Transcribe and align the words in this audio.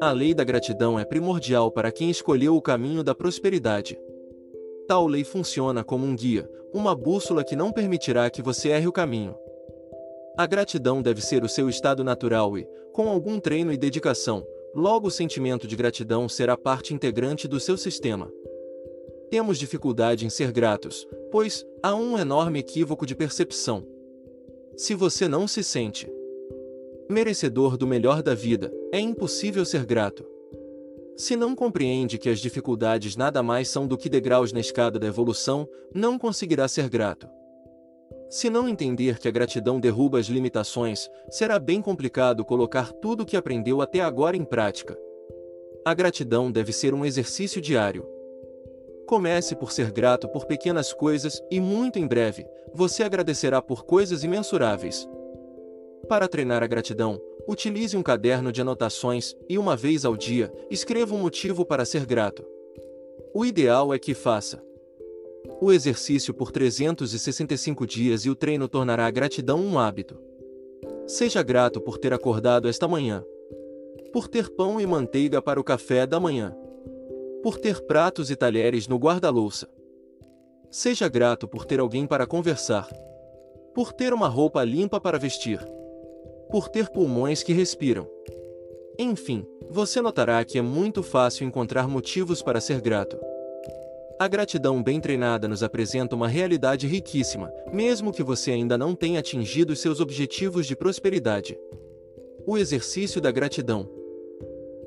A 0.00 0.12
lei 0.12 0.32
da 0.32 0.44
gratidão 0.44 0.96
é 0.96 1.04
primordial 1.04 1.72
para 1.72 1.90
quem 1.90 2.08
escolheu 2.08 2.54
o 2.54 2.62
caminho 2.62 3.02
da 3.02 3.16
prosperidade. 3.16 3.98
Tal 4.86 5.08
lei 5.08 5.24
funciona 5.24 5.82
como 5.82 6.06
um 6.06 6.14
guia, 6.14 6.48
uma 6.72 6.94
bússola 6.94 7.42
que 7.42 7.56
não 7.56 7.72
permitirá 7.72 8.30
que 8.30 8.40
você 8.40 8.68
erre 8.68 8.86
o 8.86 8.92
caminho. 8.92 9.34
A 10.36 10.46
gratidão 10.46 11.02
deve 11.02 11.20
ser 11.20 11.42
o 11.42 11.48
seu 11.48 11.68
estado 11.68 12.04
natural 12.04 12.56
e, 12.56 12.64
com 12.92 13.08
algum 13.08 13.40
treino 13.40 13.72
e 13.72 13.76
dedicação, 13.76 14.46
logo 14.72 15.08
o 15.08 15.10
sentimento 15.10 15.66
de 15.66 15.74
gratidão 15.74 16.28
será 16.28 16.56
parte 16.56 16.94
integrante 16.94 17.48
do 17.48 17.58
seu 17.58 17.76
sistema. 17.76 18.30
Temos 19.30 19.58
dificuldade 19.58 20.24
em 20.24 20.30
ser 20.30 20.52
gratos, 20.52 21.08
pois 21.32 21.66
há 21.82 21.96
um 21.96 22.16
enorme 22.16 22.60
equívoco 22.60 23.04
de 23.04 23.16
percepção. 23.16 23.84
Se 24.76 24.94
você 24.94 25.26
não 25.26 25.48
se 25.48 25.64
sente 25.64 26.08
merecedor 27.08 27.76
do 27.76 27.86
melhor 27.86 28.22
da 28.22 28.34
vida, 28.34 28.72
é 28.92 29.00
impossível 29.00 29.64
ser 29.64 29.86
grato. 29.86 30.24
Se 31.16 31.34
não 31.34 31.54
compreende 31.54 32.18
que 32.18 32.28
as 32.28 32.38
dificuldades 32.38 33.16
nada 33.16 33.42
mais 33.42 33.68
são 33.68 33.86
do 33.86 33.96
que 33.96 34.08
degraus 34.08 34.52
na 34.52 34.60
escada 34.60 34.98
da 34.98 35.06
evolução, 35.06 35.68
não 35.92 36.18
conseguirá 36.18 36.68
ser 36.68 36.88
grato. 36.88 37.28
Se 38.30 38.50
não 38.50 38.68
entender 38.68 39.18
que 39.18 39.26
a 39.26 39.30
gratidão 39.30 39.80
derruba 39.80 40.18
as 40.18 40.26
limitações, 40.26 41.08
será 41.30 41.58
bem 41.58 41.80
complicado 41.80 42.44
colocar 42.44 42.92
tudo 42.92 43.22
o 43.22 43.26
que 43.26 43.36
aprendeu 43.36 43.80
até 43.80 44.00
agora 44.00 44.36
em 44.36 44.44
prática. 44.44 44.96
A 45.84 45.94
gratidão 45.94 46.52
deve 46.52 46.72
ser 46.72 46.92
um 46.92 47.04
exercício 47.04 47.60
diário. 47.60 48.06
Comece 49.06 49.56
por 49.56 49.72
ser 49.72 49.90
grato 49.90 50.28
por 50.28 50.44
pequenas 50.44 50.92
coisas 50.92 51.42
e 51.50 51.58
muito 51.58 51.98
em 51.98 52.06
breve, 52.06 52.46
você 52.74 53.02
agradecerá 53.02 53.62
por 53.62 53.86
coisas 53.86 54.22
imensuráveis. 54.22 55.08
Para 56.08 56.26
treinar 56.28 56.62
a 56.62 56.66
gratidão, 56.66 57.20
utilize 57.46 57.96
um 57.96 58.02
caderno 58.02 58.50
de 58.50 58.60
anotações 58.60 59.36
e 59.48 59.58
uma 59.58 59.76
vez 59.76 60.04
ao 60.04 60.16
dia, 60.16 60.52
escreva 60.70 61.14
um 61.14 61.18
motivo 61.18 61.64
para 61.64 61.84
ser 61.84 62.06
grato. 62.06 62.44
O 63.34 63.44
ideal 63.44 63.92
é 63.92 63.98
que 63.98 64.14
faça 64.14 64.62
o 65.60 65.72
exercício 65.72 66.34
por 66.34 66.50
365 66.50 67.86
dias 67.86 68.24
e 68.24 68.30
o 68.30 68.34
treino 68.34 68.68
tornará 68.68 69.06
a 69.06 69.10
gratidão 69.10 69.60
um 69.60 69.78
hábito. 69.78 70.18
Seja 71.06 71.42
grato 71.42 71.80
por 71.80 71.98
ter 71.98 72.12
acordado 72.12 72.68
esta 72.68 72.86
manhã. 72.86 73.24
Por 74.12 74.28
ter 74.28 74.50
pão 74.50 74.80
e 74.80 74.86
manteiga 74.86 75.40
para 75.42 75.60
o 75.60 75.64
café 75.64 76.06
da 76.06 76.20
manhã 76.20 76.56
por 77.42 77.56
ter 77.58 77.80
pratos 77.82 78.30
e 78.30 78.36
talheres 78.36 78.88
no 78.88 78.96
guarda-louça. 78.96 79.68
Seja 80.70 81.08
grato 81.08 81.46
por 81.46 81.64
ter 81.64 81.80
alguém 81.80 82.06
para 82.06 82.26
conversar. 82.26 82.88
Por 83.74 83.92
ter 83.92 84.12
uma 84.12 84.28
roupa 84.28 84.62
limpa 84.64 85.00
para 85.00 85.18
vestir. 85.18 85.58
Por 86.50 86.68
ter 86.68 86.88
pulmões 86.88 87.42
que 87.42 87.52
respiram. 87.52 88.08
Enfim, 88.98 89.46
você 89.70 90.00
notará 90.00 90.44
que 90.44 90.58
é 90.58 90.62
muito 90.62 91.02
fácil 91.02 91.46
encontrar 91.46 91.86
motivos 91.86 92.42
para 92.42 92.60
ser 92.60 92.80
grato. 92.80 93.18
A 94.18 94.26
gratidão 94.26 94.82
bem 94.82 95.00
treinada 95.00 95.46
nos 95.46 95.62
apresenta 95.62 96.16
uma 96.16 96.26
realidade 96.26 96.86
riquíssima, 96.86 97.52
mesmo 97.72 98.12
que 98.12 98.22
você 98.22 98.50
ainda 98.50 98.76
não 98.76 98.94
tenha 98.94 99.20
atingido 99.20 99.76
seus 99.76 100.00
objetivos 100.00 100.66
de 100.66 100.74
prosperidade. 100.74 101.56
O 102.44 102.58
exercício 102.58 103.20
da 103.20 103.30
gratidão 103.30 103.88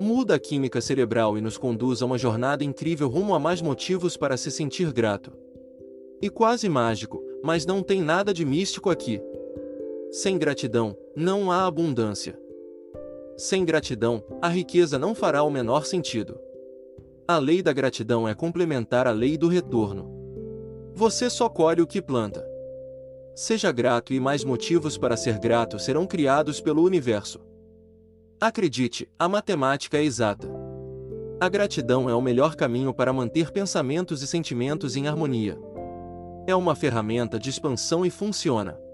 muda 0.00 0.36
a 0.36 0.38
química 0.38 0.80
cerebral 0.80 1.36
e 1.36 1.40
nos 1.40 1.58
conduz 1.58 2.00
a 2.00 2.06
uma 2.06 2.16
jornada 2.16 2.64
incrível 2.64 3.08
rumo 3.08 3.34
a 3.34 3.38
mais 3.38 3.60
motivos 3.60 4.16
para 4.16 4.36
se 4.36 4.50
sentir 4.50 4.92
grato. 4.92 5.32
E 6.22 6.30
quase 6.30 6.68
mágico, 6.68 7.22
mas 7.42 7.66
não 7.66 7.82
tem 7.82 8.00
nada 8.00 8.32
de 8.32 8.44
místico 8.44 8.90
aqui. 8.90 9.20
Sem 10.20 10.36
gratidão, 10.36 10.96
não 11.14 11.48
há 11.48 11.64
abundância. 11.64 12.36
Sem 13.36 13.64
gratidão, 13.64 14.20
a 14.42 14.48
riqueza 14.48 14.98
não 14.98 15.14
fará 15.14 15.44
o 15.44 15.50
menor 15.50 15.86
sentido. 15.86 16.40
A 17.28 17.38
lei 17.38 17.62
da 17.62 17.72
gratidão 17.72 18.28
é 18.28 18.34
complementar 18.34 19.06
à 19.06 19.12
lei 19.12 19.38
do 19.38 19.46
retorno. 19.46 20.10
Você 20.92 21.30
só 21.30 21.48
colhe 21.48 21.82
o 21.82 21.86
que 21.86 22.02
planta. 22.02 22.44
Seja 23.32 23.70
grato 23.70 24.12
e 24.12 24.18
mais 24.18 24.42
motivos 24.42 24.98
para 24.98 25.16
ser 25.16 25.38
grato 25.38 25.78
serão 25.78 26.04
criados 26.04 26.60
pelo 26.60 26.82
universo. 26.82 27.38
Acredite, 28.40 29.08
a 29.16 29.28
matemática 29.28 29.98
é 29.98 30.02
exata. 30.02 30.50
A 31.38 31.48
gratidão 31.48 32.10
é 32.10 32.14
o 32.16 32.20
melhor 32.20 32.56
caminho 32.56 32.92
para 32.92 33.12
manter 33.12 33.52
pensamentos 33.52 34.20
e 34.20 34.26
sentimentos 34.26 34.96
em 34.96 35.06
harmonia. 35.06 35.56
É 36.44 36.56
uma 36.56 36.74
ferramenta 36.74 37.38
de 37.38 37.50
expansão 37.50 38.04
e 38.04 38.10
funciona 38.10 38.87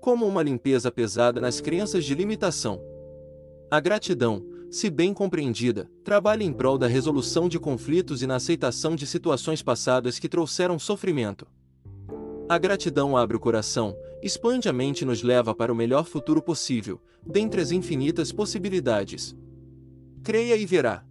como 0.00 0.26
uma 0.26 0.42
limpeza 0.42 0.90
pesada 0.90 1.40
nas 1.40 1.60
crenças 1.60 2.04
de 2.04 2.14
limitação. 2.14 2.80
A 3.70 3.78
gratidão, 3.78 4.44
se 4.70 4.88
bem 4.88 5.12
compreendida, 5.12 5.90
trabalha 6.02 6.42
em 6.42 6.52
prol 6.52 6.78
da 6.78 6.86
resolução 6.86 7.48
de 7.48 7.58
conflitos 7.58 8.22
e 8.22 8.26
na 8.26 8.36
aceitação 8.36 8.96
de 8.96 9.06
situações 9.06 9.62
passadas 9.62 10.18
que 10.18 10.28
trouxeram 10.28 10.78
sofrimento. 10.78 11.46
A 12.48 12.58
gratidão 12.58 13.16
abre 13.16 13.36
o 13.36 13.40
coração, 13.40 13.96
expande 14.22 14.68
a 14.68 14.72
mente 14.72 15.02
e 15.02 15.04
nos 15.04 15.22
leva 15.22 15.54
para 15.54 15.72
o 15.72 15.76
melhor 15.76 16.04
futuro 16.04 16.42
possível, 16.42 17.00
dentre 17.24 17.60
as 17.60 17.70
infinitas 17.70 18.32
possibilidades. 18.32 19.36
Creia 20.24 20.56
e 20.56 20.66
verá. 20.66 21.04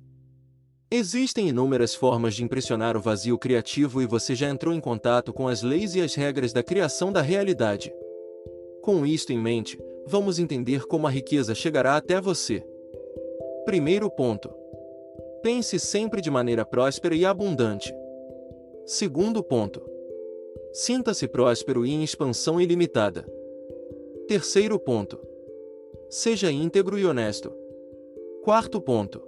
Existem 0.92 1.50
inúmeras 1.50 1.94
formas 1.94 2.34
de 2.34 2.44
impressionar 2.44 2.98
o 2.98 3.02
vazio 3.02 3.38
criativo 3.38 4.02
e 4.02 4.08
você 4.08 4.34
já 4.34 4.50
entrou 4.50 4.74
em 4.74 4.82
contato 4.82 5.32
com 5.32 5.48
as 5.48 5.62
leis 5.62 5.96
e 5.96 6.02
as 6.02 6.16
regras 6.16 6.52
da 6.52 6.64
criação 6.64 7.12
da 7.12 7.22
realidade. 7.22 7.94
Com 8.82 9.06
isto 9.06 9.32
em 9.32 9.38
mente, 9.38 9.80
vamos 10.06 10.40
entender 10.40 10.86
como 10.86 11.06
a 11.06 11.10
riqueza 11.10 11.54
chegará 11.54 11.98
até 11.98 12.20
você. 12.20 12.64
Primeiro 13.66 14.10
ponto. 14.10 14.50
Pense 15.44 15.80
sempre 15.80 16.22
de 16.22 16.32
maneira 16.32 16.66
próspera 16.66 17.16
e 17.16 17.26
abundante. 17.26 17.94
Segundo 18.86 19.44
ponto. 19.44 19.82
Sinta-se 20.74 21.28
próspero 21.28 21.86
e 21.86 21.92
em 21.92 22.04
expansão 22.04 22.60
ilimitada. 22.60 23.26
Terceiro 24.28 24.80
ponto. 24.80 25.20
Seja 26.10 26.52
íntegro 26.52 26.98
e 26.98 27.06
honesto. 27.06 27.52
Quarto 28.44 28.82
ponto. 28.82 29.22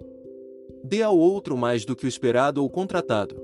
Dê 0.83 1.03
ao 1.03 1.17
outro 1.17 1.55
mais 1.55 1.85
do 1.85 1.95
que 1.95 2.05
o 2.05 2.07
esperado 2.07 2.63
ou 2.63 2.69
contratado. 2.69 3.35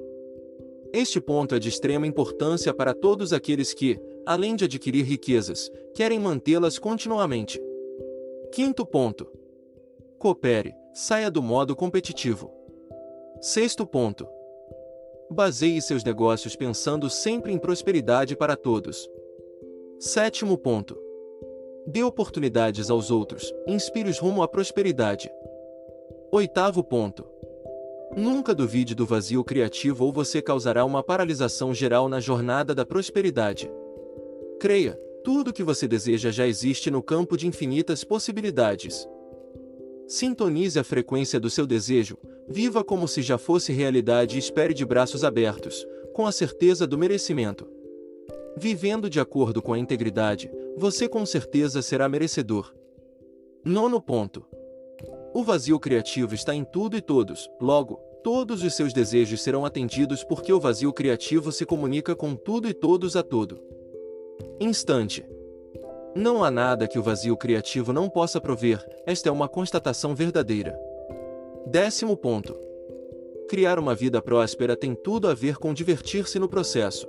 Este 0.92 1.20
ponto 1.22 1.54
é 1.54 1.60
de 1.60 1.70
extrema 1.70 2.08
importância 2.08 2.74
para 2.74 2.94
todos 2.94 3.34
aqueles 3.34 3.74
que, 3.74 4.00
além 4.28 4.58
de 4.58 4.66
adquirir 4.66 5.06
riquezas, 5.06 5.72
querem 5.96 6.20
mantê-las 6.20 6.78
continuamente. 6.78 7.62
Quinto 8.52 8.86
ponto. 8.86 9.26
Coopere, 10.20 10.76
saia 10.94 11.32
do 11.32 11.42
modo 11.42 11.74
competitivo. 11.78 12.52
Sexto 13.40 13.88
ponto. 13.88 14.28
Baseie 15.32 15.82
seus 15.82 16.04
negócios 16.04 16.58
pensando 16.58 17.10
sempre 17.10 17.54
em 17.54 17.58
prosperidade 17.58 18.36
para 18.36 18.58
todos. 18.58 19.10
Sétimo 19.98 20.58
ponto. 20.58 20.98
Dê 21.88 22.04
oportunidades 22.04 22.90
aos 22.90 23.10
outros, 23.10 23.54
inspire-os 23.66 24.20
rumo 24.20 24.44
à 24.44 24.48
prosperidade. 24.48 25.32
Oitavo 26.34 26.84
ponto. 26.84 27.26
Nunca 28.14 28.54
duvide 28.54 28.94
do 28.94 29.06
vazio 29.06 29.42
criativo 29.42 30.04
ou 30.04 30.12
você 30.12 30.42
causará 30.42 30.84
uma 30.84 31.02
paralisação 31.02 31.74
geral 31.74 32.10
na 32.10 32.20
jornada 32.20 32.76
da 32.76 32.86
prosperidade. 32.86 33.72
Creia, 34.60 35.00
tudo 35.24 35.50
o 35.50 35.54
que 35.54 35.62
você 35.62 35.88
deseja 35.88 36.32
já 36.32 36.48
existe 36.48 36.90
no 36.90 37.04
campo 37.04 37.38
de 37.38 37.46
infinitas 37.46 38.04
possibilidades. 38.04 39.08
Sintonize 40.08 40.80
a 40.80 40.84
frequência 40.84 41.40
do 41.40 41.48
seu 41.48 41.68
desejo, 41.68 42.18
viva 42.50 42.84
como 42.84 43.08
se 43.08 43.22
já 43.22 43.38
fosse 43.38 43.72
realidade 43.72 44.36
e 44.36 44.40
espere 44.40 44.74
de 44.74 44.84
braços 44.84 45.24
abertos, 45.24 45.86
com 46.12 46.26
a 46.26 46.32
certeza 46.32 46.88
do 46.88 46.98
merecimento. 46.98 47.68
Vivendo 48.58 49.12
de 49.12 49.20
acordo 49.20 49.62
com 49.62 49.74
a 49.74 49.78
integridade, 49.78 50.50
você 50.76 51.08
com 51.08 51.24
certeza 51.24 51.84
será 51.84 52.10
merecedor. 52.10 52.74
Nono 53.64 54.02
ponto. 54.02 54.44
O 55.36 55.44
vazio 55.44 55.80
criativo 55.80 56.34
está 56.34 56.56
em 56.56 56.64
tudo 56.64 56.98
e 56.98 57.02
todos, 57.02 57.48
logo, 57.62 57.98
todos 58.24 58.64
os 58.64 58.74
seus 58.74 58.92
desejos 58.92 59.44
serão 59.44 59.66
atendidos 59.66 60.24
porque 60.24 60.52
o 60.52 60.60
vazio 60.60 60.92
criativo 60.92 61.52
se 61.52 61.64
comunica 61.64 62.16
com 62.16 62.36
tudo 62.36 62.68
e 62.68 62.74
todos 62.74 63.16
a 63.16 63.22
todo 63.22 63.77
instante. 64.60 65.26
Não 66.16 66.44
há 66.44 66.50
nada 66.50 66.88
que 66.88 66.98
o 66.98 67.04
vazio 67.04 67.38
criativo 67.38 67.94
não 67.94 68.10
possa 68.10 68.42
prover, 68.42 68.84
esta 69.06 69.30
é 69.30 69.32
uma 69.32 69.48
constatação 69.48 70.16
verdadeira. 70.16 70.78
Décimo 71.66 72.18
ponto. 72.18 72.56
Criar 73.48 73.78
uma 73.78 73.94
vida 73.94 74.22
próspera 74.22 74.76
tem 74.76 74.96
tudo 74.96 75.28
a 75.28 75.34
ver 75.34 75.58
com 75.58 75.74
divertir-se 75.74 76.40
no 76.40 76.50
processo. 76.50 77.08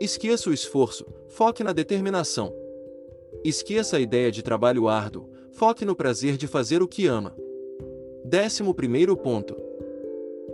Esqueça 0.00 0.48
o 0.48 0.52
esforço, 0.52 1.06
foque 1.28 1.62
na 1.62 1.72
determinação. 1.72 2.54
Esqueça 3.44 3.96
a 3.96 4.00
ideia 4.00 4.32
de 4.32 4.42
trabalho 4.42 4.88
árduo, 4.88 5.28
foque 5.52 5.84
no 5.84 5.94
prazer 5.94 6.36
de 6.36 6.46
fazer 6.46 6.82
o 6.82 6.88
que 6.88 7.06
ama. 7.06 7.36
Décimo 8.24 8.74
primeiro 8.74 9.16
ponto. 9.16 9.56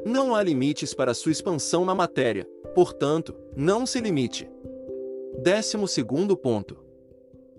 Não 0.04 0.34
há 0.34 0.42
limites 0.42 0.92
para 0.92 1.14
sua 1.14 1.32
expansão 1.32 1.84
na 1.84 1.94
matéria, 1.94 2.46
portanto, 2.74 3.34
não 3.56 3.86
se 3.86 4.00
limite. 4.00 4.48
Décimo 5.42 5.88
segundo 5.88 6.36
ponto. 6.36 6.78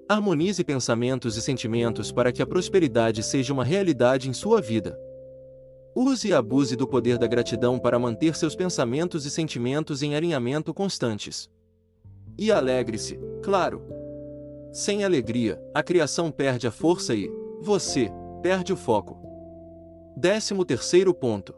Harmonize 0.08 0.64
pensamentos 0.64 1.36
e 1.36 1.42
sentimentos 1.42 2.12
para 2.12 2.32
que 2.32 2.42
a 2.42 2.48
prosperidade 2.48 3.22
seja 3.22 3.54
uma 3.54 3.64
realidade 3.64 4.30
em 4.30 4.34
sua 4.34 4.62
vida. 4.62 4.98
Use 5.96 6.28
e 6.30 6.34
abuse 6.34 6.76
do 6.76 6.88
poder 6.88 7.18
da 7.18 7.28
gratidão 7.28 7.78
para 7.78 8.00
manter 8.00 8.36
seus 8.36 8.56
pensamentos 8.56 9.26
e 9.26 9.32
sentimentos 9.32 10.02
em 10.02 10.16
alinhamento 10.16 10.74
constantes. 10.74 11.50
E 12.38 12.52
alegre-se, 12.52 13.20
claro. 13.44 13.82
Sem 14.72 15.04
alegria, 15.04 15.62
a 15.74 15.84
criação 15.84 16.32
perde 16.32 16.68
a 16.68 16.72
força 16.72 17.14
e 17.14 17.30
você 17.62 18.10
perde 18.42 18.74
o 18.74 18.78
foco. 18.78 19.18
Décimo 20.18 20.66
terceiro 20.66 21.14
ponto. 21.14 21.54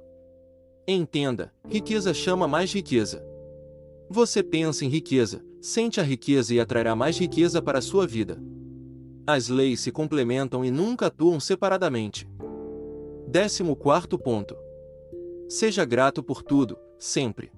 Entenda, 0.88 1.52
riqueza 1.68 2.14
chama 2.14 2.48
mais 2.48 2.74
riqueza. 2.74 3.24
Você 4.10 4.42
pensa 4.42 4.86
em 4.86 4.88
riqueza, 4.88 5.44
sente 5.62 6.00
a 6.00 6.04
riqueza 6.04 6.54
e 6.54 6.60
atrairá 6.60 6.96
mais 6.96 7.18
riqueza 7.18 7.62
para 7.62 7.80
a 7.80 7.82
sua 7.82 8.08
vida. 8.08 8.42
As 9.26 9.50
leis 9.50 9.82
se 9.82 9.92
complementam 9.92 10.64
e 10.64 10.72
nunca 10.72 11.08
atuam 11.08 11.40
separadamente. 11.40 12.28
Décimo 13.28 13.76
quarto 13.76 14.18
ponto. 14.18 14.56
Seja 15.50 15.84
grato 15.84 16.24
por 16.24 16.42
tudo, 16.42 16.78
sempre. 16.98 17.52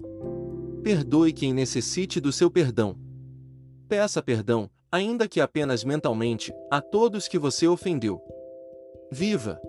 Perdoe 0.82 1.32
quem 1.32 1.54
necessite 1.54 2.20
do 2.20 2.32
seu 2.32 2.50
perdão. 2.50 2.96
Peça 3.88 4.20
perdão, 4.20 4.68
ainda 4.90 5.28
que 5.28 5.40
apenas 5.40 5.84
mentalmente, 5.84 6.52
a 6.68 6.80
todos 6.80 7.28
que 7.28 7.38
você 7.38 7.68
ofendeu. 7.68 8.20
Viva! 9.12 9.60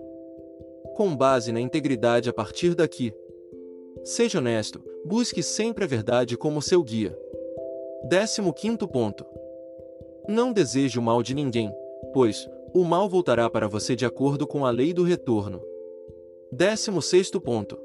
Com 0.96 1.16
base 1.16 1.52
na 1.52 1.60
integridade 1.60 2.28
a 2.28 2.32
partir 2.32 2.74
daqui. 2.74 3.12
Seja 4.04 4.38
honesto, 4.38 4.82
busque 5.04 5.42
sempre 5.42 5.84
a 5.84 5.86
verdade 5.86 6.36
como 6.36 6.62
seu 6.62 6.82
guia. 6.82 7.16
15 8.08 8.42
ponto. 8.92 9.24
Não 10.28 10.52
deseje 10.52 10.98
o 10.98 11.02
mal 11.02 11.22
de 11.22 11.34
ninguém, 11.34 11.72
pois 12.12 12.48
o 12.74 12.84
mal 12.84 13.08
voltará 13.08 13.50
para 13.50 13.68
você 13.68 13.94
de 13.94 14.06
acordo 14.06 14.46
com 14.46 14.64
a 14.64 14.70
lei 14.70 14.92
do 14.92 15.02
retorno. 15.02 15.60
16 16.52 17.30
ponto. 17.42 17.78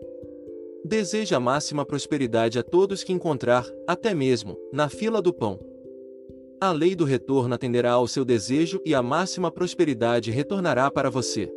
Deseje 0.84 1.36
a 1.36 1.40
máxima 1.40 1.86
prosperidade 1.86 2.58
a 2.60 2.64
todos 2.64 3.04
que 3.04 3.12
encontrar, 3.12 3.68
até 3.88 4.14
mesmo 4.14 4.58
na 4.72 4.88
fila 4.88 5.22
do 5.22 5.34
pão. 5.34 5.60
A 6.60 6.72
lei 6.72 6.96
do 6.96 7.04
retorno 7.04 7.54
atenderá 7.54 7.92
ao 7.92 8.08
seu 8.08 8.26
desejo 8.26 8.82
e 8.86 8.96
a 8.96 9.02
máxima 9.02 9.52
prosperidade 9.52 10.32
retornará 10.32 10.90
para 10.90 11.10
você. 11.10 11.52